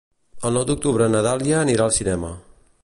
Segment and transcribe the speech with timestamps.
[0.49, 2.33] El nou d'octubre na Dàlia anirà al cinema.